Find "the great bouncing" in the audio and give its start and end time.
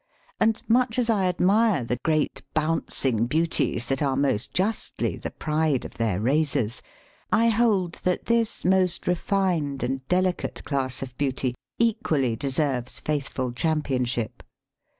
1.83-3.27